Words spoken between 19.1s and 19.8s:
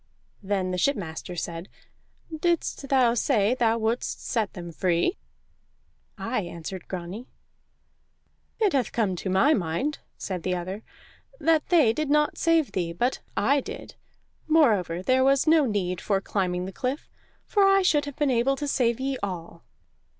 all."